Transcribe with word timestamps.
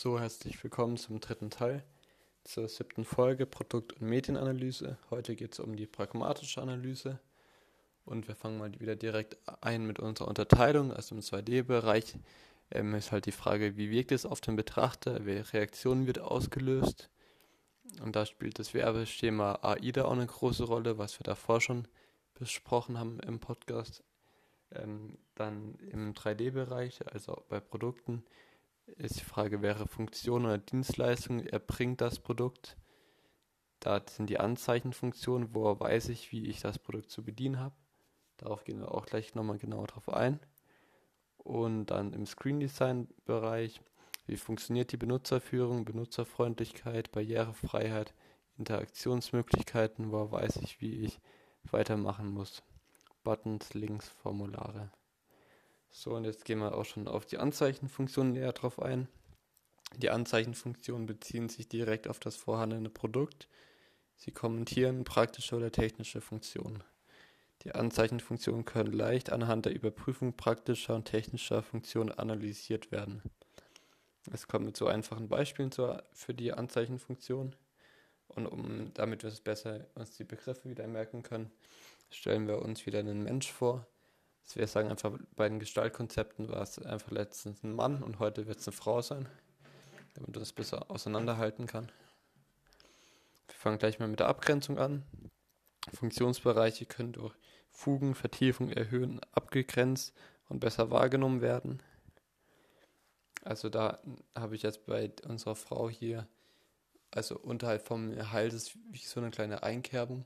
So, 0.00 0.20
herzlich 0.20 0.62
willkommen 0.62 0.96
zum 0.96 1.18
dritten 1.18 1.50
Teil 1.50 1.82
zur 2.44 2.68
siebten 2.68 3.04
Folge 3.04 3.46
Produkt- 3.46 3.94
und 3.94 4.02
Medienanalyse. 4.02 4.96
Heute 5.10 5.34
geht 5.34 5.54
es 5.54 5.58
um 5.58 5.74
die 5.74 5.88
pragmatische 5.88 6.62
Analyse 6.62 7.18
und 8.04 8.28
wir 8.28 8.36
fangen 8.36 8.58
mal 8.58 8.78
wieder 8.78 8.94
direkt 8.94 9.38
ein 9.60 9.88
mit 9.88 9.98
unserer 9.98 10.28
Unterteilung. 10.28 10.92
Also 10.92 11.16
im 11.16 11.20
2D-Bereich 11.20 12.14
ähm, 12.70 12.94
ist 12.94 13.10
halt 13.10 13.26
die 13.26 13.32
Frage, 13.32 13.76
wie 13.76 13.90
wirkt 13.90 14.12
es 14.12 14.24
auf 14.24 14.40
den 14.40 14.54
Betrachter, 14.54 15.26
welche 15.26 15.54
Reaktion 15.54 16.06
wird 16.06 16.20
ausgelöst. 16.20 17.10
Und 18.00 18.14
da 18.14 18.24
spielt 18.24 18.60
das 18.60 18.74
Werbeschema 18.74 19.58
AIDA 19.62 20.04
auch 20.04 20.12
eine 20.12 20.28
große 20.28 20.62
Rolle, 20.62 20.98
was 20.98 21.18
wir 21.18 21.24
davor 21.24 21.60
schon 21.60 21.88
besprochen 22.34 23.00
haben 23.00 23.18
im 23.26 23.40
Podcast. 23.40 24.04
Ähm, 24.70 25.18
dann 25.34 25.74
im 25.90 26.14
3D-Bereich, 26.14 27.04
also 27.12 27.42
bei 27.48 27.58
Produkten, 27.58 28.22
ist 28.96 29.20
die 29.20 29.24
Frage, 29.24 29.62
wäre 29.62 29.86
Funktion 29.86 30.44
oder 30.44 30.58
Dienstleistung 30.58 31.40
erbringt 31.40 32.00
das 32.00 32.18
Produkt. 32.18 32.76
Da 33.80 34.02
sind 34.08 34.28
die 34.28 34.40
Anzeichenfunktionen, 34.40 35.54
wo 35.54 35.78
weiß 35.78 36.08
ich, 36.08 36.32
wie 36.32 36.46
ich 36.46 36.60
das 36.60 36.78
Produkt 36.78 37.10
zu 37.10 37.22
bedienen 37.22 37.60
habe. 37.60 37.74
Darauf 38.38 38.64
gehen 38.64 38.80
wir 38.80 38.92
auch 38.92 39.06
gleich 39.06 39.34
nochmal 39.34 39.58
genauer 39.58 39.86
drauf 39.86 40.08
ein. 40.08 40.40
Und 41.36 41.86
dann 41.86 42.12
im 42.12 42.26
Screen 42.26 42.60
Design 42.60 43.08
Bereich, 43.24 43.80
wie 44.26 44.36
funktioniert 44.36 44.92
die 44.92 44.96
Benutzerführung, 44.96 45.84
Benutzerfreundlichkeit, 45.84 47.12
Barrierefreiheit, 47.12 48.14
Interaktionsmöglichkeiten, 48.58 50.12
wo 50.12 50.30
weiß 50.30 50.56
ich, 50.56 50.80
wie 50.80 51.04
ich 51.04 51.20
weitermachen 51.70 52.28
muss. 52.28 52.62
Buttons, 53.22 53.74
Links, 53.74 54.08
Formulare. 54.08 54.90
So, 55.90 56.14
und 56.14 56.24
jetzt 56.24 56.44
gehen 56.44 56.58
wir 56.58 56.74
auch 56.74 56.84
schon 56.84 57.08
auf 57.08 57.26
die 57.26 57.38
Anzeichenfunktion 57.38 58.32
näher 58.32 58.52
drauf 58.52 58.80
ein. 58.80 59.08
Die 59.96 60.10
Anzeichenfunktionen 60.10 61.06
beziehen 61.06 61.48
sich 61.48 61.68
direkt 61.68 62.08
auf 62.08 62.18
das 62.20 62.36
vorhandene 62.36 62.90
Produkt. 62.90 63.48
Sie 64.16 64.32
kommentieren 64.32 65.04
praktische 65.04 65.56
oder 65.56 65.72
technische 65.72 66.20
Funktionen. 66.20 66.84
Die 67.62 67.74
Anzeichenfunktionen 67.74 68.64
können 68.64 68.92
leicht 68.92 69.32
anhand 69.32 69.66
der 69.66 69.74
Überprüfung 69.74 70.36
praktischer 70.36 70.94
und 70.94 71.06
technischer 71.06 71.62
Funktionen 71.62 72.12
analysiert 72.12 72.92
werden. 72.92 73.22
Es 74.32 74.46
kommt 74.46 74.66
mit 74.66 74.76
so 74.76 74.86
einfachen 74.86 75.28
Beispielen 75.28 75.72
zur, 75.72 76.04
für 76.12 76.34
die 76.34 76.52
Anzeichenfunktion. 76.52 77.56
Und 78.28 78.46
um, 78.46 78.92
damit 78.94 79.22
wir 79.22 79.30
es 79.30 79.40
besser 79.40 79.86
uns 79.94 80.16
die 80.16 80.24
Begriffe 80.24 80.68
wieder 80.68 80.86
merken 80.86 81.22
können, 81.22 81.50
stellen 82.10 82.46
wir 82.46 82.62
uns 82.62 82.86
wieder 82.86 82.98
einen 82.98 83.22
Mensch 83.22 83.50
vor, 83.50 83.86
dass 84.48 84.56
wir 84.56 84.66
sagen 84.66 84.90
einfach, 84.90 85.12
bei 85.36 85.46
den 85.46 85.60
Gestaltkonzepten 85.60 86.48
war 86.48 86.62
es 86.62 86.78
einfach 86.78 87.10
letztens 87.10 87.62
ein 87.62 87.74
Mann 87.74 88.02
und 88.02 88.18
heute 88.18 88.46
wird 88.46 88.60
es 88.60 88.66
eine 88.66 88.74
Frau 88.74 89.02
sein, 89.02 89.28
damit 90.14 90.30
man 90.30 90.40
das 90.40 90.54
besser 90.54 90.90
auseinanderhalten 90.90 91.66
kann. 91.66 91.92
Wir 93.46 93.56
fangen 93.56 93.76
gleich 93.76 93.98
mal 93.98 94.08
mit 94.08 94.20
der 94.20 94.28
Abgrenzung 94.28 94.78
an. 94.78 95.04
Funktionsbereiche 95.92 96.86
können 96.86 97.12
durch 97.12 97.34
Fugen, 97.70 98.14
Vertiefung, 98.14 98.70
Erhöhen 98.70 99.20
abgegrenzt 99.32 100.14
und 100.48 100.60
besser 100.60 100.90
wahrgenommen 100.90 101.42
werden. 101.42 101.82
Also 103.44 103.68
da 103.68 103.98
habe 104.34 104.54
ich 104.54 104.62
jetzt 104.62 104.86
bei 104.86 105.12
unserer 105.26 105.56
Frau 105.56 105.90
hier, 105.90 106.26
also 107.10 107.38
unterhalb 107.38 107.86
vom 107.86 108.16
Hals 108.32 108.54
ist 108.54 108.78
wie 108.90 108.96
so 108.96 109.20
eine 109.20 109.30
kleine 109.30 109.62
Einkerbung, 109.62 110.24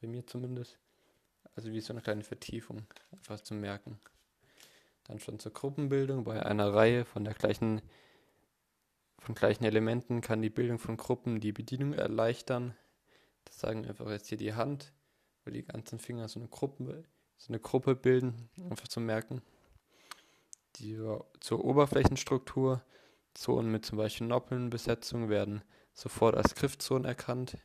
bei 0.00 0.08
mir 0.08 0.26
zumindest. 0.26 0.80
Also 1.56 1.72
wie 1.72 1.80
so 1.80 1.94
eine 1.94 2.02
kleine 2.02 2.22
Vertiefung, 2.22 2.86
einfach 3.12 3.40
zu 3.40 3.54
merken. 3.54 3.98
Dann 5.04 5.18
schon 5.18 5.38
zur 5.38 5.52
Gruppenbildung. 5.52 6.24
Bei 6.24 6.44
einer 6.44 6.74
Reihe 6.74 7.06
von 7.06 7.24
der 7.24 7.32
gleichen, 7.32 7.80
von 9.18 9.34
gleichen 9.34 9.64
Elementen 9.64 10.20
kann 10.20 10.42
die 10.42 10.50
Bildung 10.50 10.78
von 10.78 10.98
Gruppen 10.98 11.40
die 11.40 11.52
Bedienung 11.52 11.94
erleichtern. 11.94 12.76
Das 13.46 13.58
sagen 13.58 13.82
wir 13.82 13.90
einfach 13.90 14.10
jetzt 14.10 14.28
hier 14.28 14.38
die 14.38 14.54
Hand, 14.54 14.92
weil 15.44 15.54
die 15.54 15.64
ganzen 15.64 15.98
Finger 15.98 16.28
so 16.28 16.38
eine 16.38 16.48
Gruppe, 16.48 17.04
so 17.38 17.48
eine 17.48 17.60
Gruppe 17.60 17.96
bilden, 17.96 18.50
einfach 18.68 18.88
zu 18.88 19.00
merken. 19.00 19.40
Die, 20.76 21.00
zur 21.40 21.64
Oberflächenstruktur, 21.64 22.82
Zonen 23.32 23.70
mit 23.70 23.86
zum 23.86 23.96
Beispiel 23.96 24.26
Noppelnbesetzung 24.26 25.30
werden 25.30 25.62
sofort 25.94 26.34
als 26.34 26.54
Griffzonen 26.54 27.06
erkannt. 27.06 27.56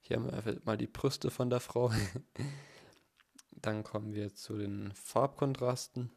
Hier 0.00 0.16
haben 0.16 0.26
wir 0.26 0.32
einfach 0.32 0.54
mal 0.64 0.78
die 0.78 0.86
Brüste 0.86 1.30
von 1.30 1.50
der 1.50 1.60
Frau. 1.60 1.90
Dann 3.62 3.84
kommen 3.84 4.14
wir 4.14 4.34
zu 4.34 4.56
den 4.56 4.92
Farbkontrasten. 4.94 6.10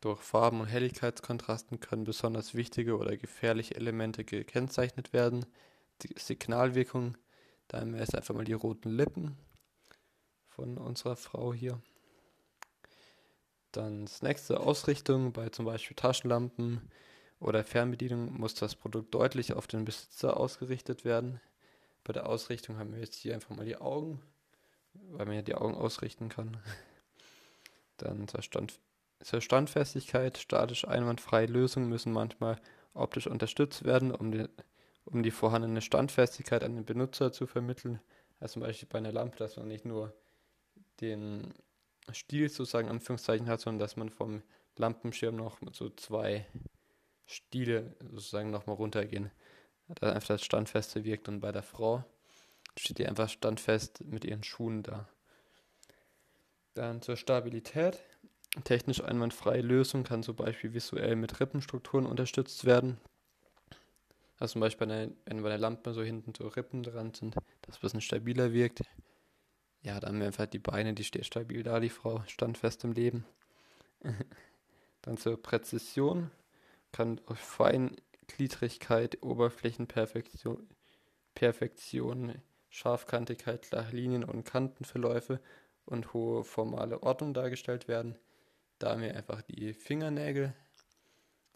Durch 0.00 0.20
Farben- 0.20 0.60
und 0.60 0.66
Helligkeitskontrasten 0.66 1.80
können 1.80 2.04
besonders 2.04 2.54
wichtige 2.54 2.96
oder 2.96 3.16
gefährliche 3.16 3.74
Elemente 3.74 4.24
gekennzeichnet 4.24 5.12
werden. 5.12 5.46
Die 6.02 6.14
Signalwirkung, 6.16 7.16
da 7.68 7.80
haben 7.80 7.92
wir 7.92 8.00
jetzt 8.00 8.14
einfach 8.14 8.34
mal 8.34 8.44
die 8.44 8.52
roten 8.52 8.90
Lippen 8.90 9.36
von 10.48 10.78
unserer 10.78 11.16
Frau 11.16 11.52
hier. 11.52 11.80
Dann 13.72 14.04
das 14.04 14.22
nächste 14.22 14.60
Ausrichtung 14.60 15.32
bei 15.32 15.48
zum 15.48 15.64
Beispiel 15.64 15.96
Taschenlampen 15.96 16.90
oder 17.40 17.64
Fernbedienung 17.64 18.38
muss 18.38 18.54
das 18.54 18.74
Produkt 18.74 19.14
deutlich 19.14 19.54
auf 19.54 19.66
den 19.66 19.84
Besitzer 19.84 20.36
ausgerichtet 20.36 21.04
werden. 21.04 21.40
Bei 22.04 22.12
der 22.12 22.28
Ausrichtung 22.28 22.78
haben 22.78 22.92
wir 22.92 23.00
jetzt 23.00 23.14
hier 23.14 23.34
einfach 23.34 23.56
mal 23.56 23.64
die 23.64 23.76
Augen 23.76 24.20
weil 24.94 25.26
man 25.26 25.36
ja 25.36 25.42
die 25.42 25.54
Augen 25.54 25.74
ausrichten 25.74 26.28
kann. 26.28 26.56
Dann 27.98 28.26
zur, 28.28 28.42
Stand, 28.42 28.80
zur 29.22 29.40
Standfestigkeit, 29.40 30.38
statisch 30.38 30.86
einwandfreie 30.86 31.46
Lösungen 31.46 31.88
müssen 31.88 32.12
manchmal 32.12 32.60
optisch 32.94 33.26
unterstützt 33.26 33.84
werden, 33.84 34.12
um 34.12 34.32
die, 34.32 34.46
um 35.04 35.22
die 35.22 35.30
vorhandene 35.30 35.80
Standfestigkeit 35.80 36.64
an 36.64 36.74
den 36.74 36.84
Benutzer 36.84 37.32
zu 37.32 37.46
vermitteln. 37.46 38.00
Also 38.40 38.54
zum 38.54 38.62
Beispiel 38.62 38.88
bei 38.90 38.98
einer 38.98 39.12
Lampe, 39.12 39.36
dass 39.38 39.56
man 39.56 39.68
nicht 39.68 39.84
nur 39.84 40.12
den 41.00 41.54
Stiel 42.10 42.48
sozusagen 42.48 42.88
Anführungszeichen 42.88 43.48
hat, 43.48 43.60
sondern 43.60 43.78
dass 43.78 43.96
man 43.96 44.10
vom 44.10 44.42
Lampenschirm 44.76 45.36
noch 45.36 45.58
so 45.72 45.90
zwei 45.90 46.46
Stiele 47.26 47.94
sozusagen 48.00 48.50
nochmal 48.50 48.76
runtergehen. 48.76 49.30
Da 49.88 50.12
einfach 50.12 50.28
das 50.28 50.42
Standfeste 50.42 51.04
wirkt 51.04 51.28
und 51.28 51.40
bei 51.40 51.52
der 51.52 51.62
Frau 51.62 52.04
steht 52.78 52.98
die 52.98 53.06
einfach 53.06 53.28
standfest 53.28 54.04
mit 54.04 54.24
ihren 54.24 54.42
Schuhen 54.42 54.82
da. 54.82 55.08
Dann 56.74 57.02
zur 57.02 57.16
Stabilität. 57.16 58.00
Technisch 58.64 59.02
einwandfreie 59.02 59.62
Lösung 59.62 60.04
kann 60.04 60.22
zum 60.22 60.36
Beispiel 60.36 60.74
visuell 60.74 61.16
mit 61.16 61.40
Rippenstrukturen 61.40 62.06
unterstützt 62.06 62.64
werden. 62.64 62.98
Also 64.38 64.52
zum 64.52 64.60
Beispiel, 64.60 64.88
wenn 65.24 65.42
bei 65.42 65.48
der 65.48 65.58
Lampe 65.58 65.94
so 65.94 66.02
hinten 66.02 66.34
so 66.34 66.48
Rippen 66.48 66.82
dran 66.82 67.14
sind, 67.14 67.36
dass 67.36 67.44
es 67.68 67.76
ein 67.76 67.80
bisschen 67.80 68.00
stabiler 68.00 68.52
wirkt. 68.52 68.82
Ja, 69.82 70.00
dann 70.00 70.10
haben 70.10 70.18
wir 70.20 70.26
einfach 70.26 70.46
die 70.46 70.58
Beine, 70.58 70.94
die 70.94 71.04
steht 71.04 71.26
stabil 71.26 71.62
da, 71.62 71.80
die 71.80 71.88
Frau, 71.88 72.22
standfest 72.26 72.84
im 72.84 72.92
Leben. 72.92 73.24
dann 75.02 75.16
zur 75.16 75.40
Präzision 75.40 76.30
kann 76.90 77.20
durch 77.26 77.38
Feingliedrigkeit, 77.38 79.22
Oberflächenperfektion 79.22 80.68
Perfektion 81.34 82.42
Scharfkantigkeit, 82.72 83.62
klare 83.62 83.94
Linien 83.94 84.24
und 84.24 84.44
Kantenverläufe 84.44 85.40
und 85.84 86.14
hohe 86.14 86.42
formale 86.42 87.02
Ordnung 87.02 87.34
dargestellt 87.34 87.86
werden. 87.86 88.18
Da 88.78 88.92
haben 88.92 89.02
wir 89.02 89.14
einfach 89.14 89.42
die 89.42 89.74
Fingernägel 89.74 90.54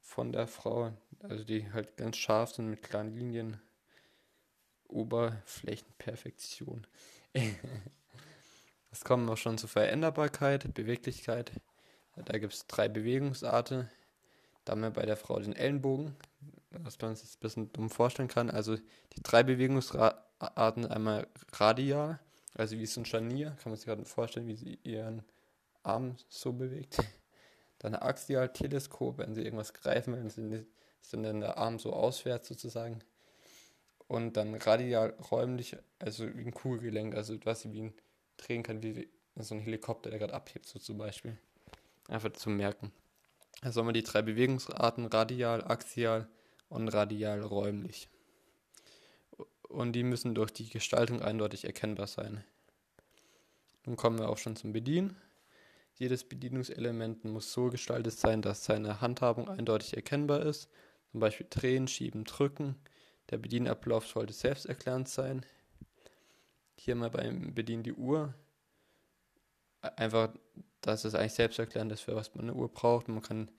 von 0.02 0.30
der 0.30 0.46
Frau, 0.46 0.92
also 1.20 1.42
die 1.42 1.72
halt 1.72 1.96
ganz 1.96 2.18
scharf 2.18 2.52
sind 2.52 2.68
mit 2.68 2.82
klaren 2.82 3.16
Linien. 3.16 3.60
Oberflächenperfektion. 4.88 6.86
Es 8.92 9.04
kommen 9.04 9.28
auch 9.28 9.36
schon 9.36 9.58
zur 9.58 9.68
Veränderbarkeit, 9.68 10.72
Beweglichkeit. 10.72 11.52
Da 12.14 12.38
gibt 12.38 12.54
es 12.54 12.66
drei 12.66 12.88
Bewegungsarten. 12.88 13.90
Da 14.64 14.72
haben 14.72 14.80
wir 14.80 14.90
bei 14.90 15.04
der 15.04 15.18
Frau 15.18 15.38
den 15.38 15.54
Ellenbogen, 15.54 16.16
was 16.70 16.98
man 17.02 17.14
sich 17.14 17.34
ein 17.34 17.40
bisschen 17.40 17.72
dumm 17.74 17.90
vorstellen 17.90 18.28
kann. 18.28 18.48
Also 18.48 18.76
die 18.76 19.22
drei 19.22 19.42
Bewegungsarten 19.42 20.25
Arten 20.38 20.86
einmal 20.86 21.26
radial, 21.52 22.18
also 22.54 22.78
wie 22.78 22.86
so 22.86 23.00
ein 23.00 23.06
Scharnier, 23.06 23.50
kann 23.62 23.72
man 23.72 23.76
sich 23.76 23.86
gerade 23.86 24.04
vorstellen, 24.04 24.46
wie 24.46 24.56
sie 24.56 24.78
ihren 24.82 25.22
Arm 25.82 26.16
so 26.28 26.52
bewegt. 26.52 26.98
Dann 27.78 27.94
axial 27.94 28.52
Teleskop, 28.52 29.18
wenn 29.18 29.34
sie 29.34 29.42
irgendwas 29.42 29.74
greifen, 29.74 30.14
wenn 30.14 30.30
sie 30.30 30.66
sind 31.02 31.22
dann 31.22 31.40
der 31.40 31.58
Arm 31.58 31.78
so 31.78 31.92
auswärts 31.92 32.48
sozusagen. 32.48 33.00
Und 34.08 34.36
dann 34.36 34.54
radial 34.54 35.10
räumlich, 35.30 35.76
also 36.00 36.26
wie 36.36 36.44
ein 36.44 36.54
Kugelgelenk, 36.54 37.14
also 37.14 37.36
was 37.44 37.60
sie 37.60 37.72
wie 37.72 37.82
ein 37.82 37.94
drehen 38.38 38.62
kann, 38.62 38.82
wie 38.82 39.08
so 39.36 39.54
ein 39.54 39.60
Helikopter, 39.60 40.10
der 40.10 40.18
gerade 40.18 40.34
abhebt, 40.34 40.66
so 40.66 40.78
zum 40.78 40.98
Beispiel. 40.98 41.36
Einfach 42.08 42.32
zu 42.32 42.50
merken. 42.50 42.92
Also 43.60 43.80
haben 43.80 43.88
wir 43.88 43.92
die 43.92 44.02
drei 44.02 44.22
Bewegungsarten, 44.22 45.06
radial, 45.06 45.62
axial 45.62 46.28
und 46.68 46.88
radial 46.88 47.42
räumlich 47.42 48.08
und 49.76 49.92
die 49.92 50.02
müssen 50.02 50.34
durch 50.34 50.52
die 50.52 50.68
Gestaltung 50.70 51.20
eindeutig 51.20 51.64
erkennbar 51.66 52.06
sein. 52.06 52.42
Nun 53.84 53.96
kommen 53.96 54.18
wir 54.18 54.30
auch 54.30 54.38
schon 54.38 54.56
zum 54.56 54.72
Bedienen. 54.72 55.16
Jedes 55.94 56.24
Bedienungselement 56.24 57.24
muss 57.24 57.52
so 57.52 57.68
gestaltet 57.68 58.14
sein, 58.14 58.42
dass 58.42 58.64
seine 58.64 59.00
Handhabung 59.00 59.48
eindeutig 59.48 59.94
erkennbar 59.94 60.40
ist. 60.40 60.70
Zum 61.10 61.20
Beispiel 61.20 61.46
drehen, 61.50 61.88
schieben, 61.88 62.24
drücken. 62.24 62.76
Der 63.30 63.36
Bedienablauf 63.36 64.06
sollte 64.06 64.32
selbsterklärend 64.32 65.08
sein. 65.08 65.44
Hier 66.76 66.94
mal 66.94 67.10
beim 67.10 67.54
Bedienen 67.54 67.82
die 67.82 67.92
Uhr. 67.94 68.34
Einfach, 69.82 70.32
dass 70.80 71.04
es 71.04 71.14
eigentlich 71.14 71.34
selbsterklärend 71.34 71.92
ist, 71.92 72.00
für 72.00 72.16
was 72.16 72.34
man 72.34 72.46
eine 72.46 72.54
Uhr 72.54 72.72
braucht. 72.72 73.08
Man 73.08 73.22
kann 73.22 73.50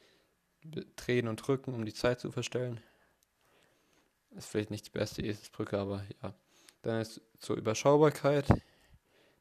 drehen 0.96 1.28
und 1.28 1.38
drücken, 1.38 1.74
um 1.74 1.86
die 1.86 1.94
Zeit 1.94 2.20
zu 2.20 2.32
verstellen. 2.32 2.82
Ist 4.32 4.50
vielleicht 4.50 4.72
nicht 4.72 4.88
die 4.88 4.92
beste 4.92 5.22
Eselsbrücke, 5.22 5.78
aber 5.78 6.04
ja. 6.22 6.34
Dann 6.82 7.02
ist 7.02 7.22
zur 7.40 7.58
Überschaubarkeit. 7.58 8.48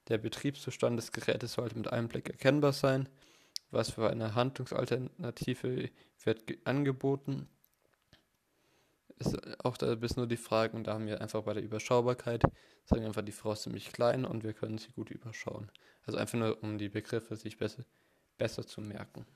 Der 0.09 0.19
Betriebszustand 0.19 0.99
des 0.99 1.13
Gerätes 1.13 1.55
sollte 1.55 1.77
mit 1.77 1.93
einem 1.93 2.09
Blick 2.09 2.31
erkennbar 2.31 2.73
sein. 2.73 3.09
Was 3.71 3.91
für 3.91 4.09
eine 4.09 4.35
Handlungsalternative 4.35 5.91
wird 6.23 6.67
angeboten? 6.67 7.49
Ist 9.19 9.37
auch 9.65 9.77
da 9.77 9.95
bis 9.95 10.17
nur 10.17 10.27
die 10.27 10.37
Frage, 10.37 10.77
und 10.77 10.87
da 10.87 10.95
haben 10.95 11.07
wir 11.07 11.21
einfach 11.21 11.43
bei 11.43 11.55
der 11.55 11.63
Überschaubarkeit, 11.63 12.43
sagen 12.85 13.05
einfach, 13.05 13.23
die 13.23 13.33
Frau 13.33 13.53
ist 13.53 13.63
ziemlich 13.63 13.93
klein 13.93 14.25
und 14.25 14.45
wir 14.45 14.53
können 14.53 14.79
sie 14.79 14.91
gut 14.93 15.11
überschauen. 15.11 15.71
Also 16.05 16.19
einfach 16.19 16.39
nur, 16.39 16.63
um 16.63 16.79
die 16.79 16.89
Begriffe 16.89 17.35
sich 17.37 17.57
besser, 17.57 17.85
besser 18.39 18.67
zu 18.67 18.81
merken. 18.81 19.27